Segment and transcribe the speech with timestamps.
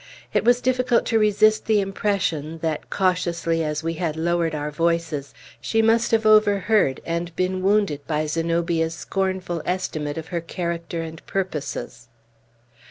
[0.33, 5.31] It was difficult to resist the impression that, cautiously as we had lowered our voices,
[5.61, 11.23] she must have overheard and been wounded by Zenobia's scornful estimate of her character and
[11.27, 12.07] purposes.